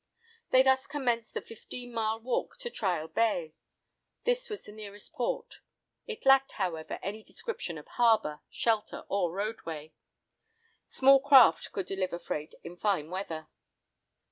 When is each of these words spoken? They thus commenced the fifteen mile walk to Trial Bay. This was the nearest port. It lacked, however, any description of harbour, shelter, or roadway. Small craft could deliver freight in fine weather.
They 0.49 0.63
thus 0.63 0.87
commenced 0.87 1.35
the 1.35 1.41
fifteen 1.41 1.93
mile 1.93 2.19
walk 2.19 2.57
to 2.61 2.71
Trial 2.71 3.07
Bay. 3.07 3.53
This 4.23 4.49
was 4.49 4.63
the 4.63 4.71
nearest 4.71 5.13
port. 5.13 5.59
It 6.07 6.25
lacked, 6.25 6.53
however, 6.53 6.97
any 7.03 7.21
description 7.21 7.77
of 7.77 7.85
harbour, 7.85 8.41
shelter, 8.49 9.03
or 9.09 9.31
roadway. 9.31 9.93
Small 10.87 11.19
craft 11.19 11.71
could 11.71 11.85
deliver 11.85 12.17
freight 12.17 12.55
in 12.63 12.77
fine 12.77 13.11
weather. 13.11 13.47